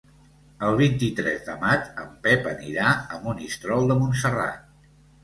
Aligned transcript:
El 0.67 0.77
vint-i-tres 0.77 1.43
de 1.49 1.57
maig 1.63 1.99
en 2.03 2.15
Pep 2.23 2.47
anirà 2.53 2.95
a 2.95 3.21
Monistrol 3.27 3.91
de 3.93 3.99
Montserrat. 4.01 4.89